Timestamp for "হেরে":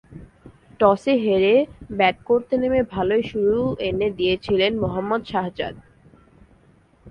1.23-1.55